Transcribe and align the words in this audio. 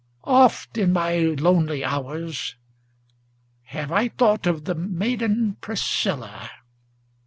Oft 0.23 0.79
in 0.79 0.93
my 0.93 1.19
lonely 1.19 1.85
hours 1.85 2.55
have 3.65 3.91
I 3.91 4.07
thought 4.07 4.47
of 4.47 4.65
the 4.65 4.73
maiden 4.73 5.57
Priscilla. 5.61 6.49